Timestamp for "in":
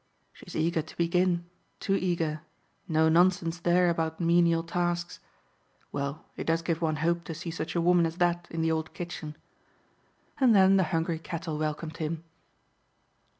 8.49-8.63